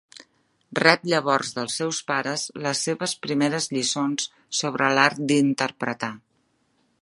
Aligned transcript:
Rep 0.77 1.03
llavors 1.09 1.51
dels 1.57 1.75
seus 1.81 1.99
pares 2.07 2.45
les 2.67 2.81
seves 2.87 3.13
primeres 3.27 3.69
lliçons 3.77 4.27
sobre 4.63 4.89
l'art 5.01 5.23
d’interpretar. 5.33 6.11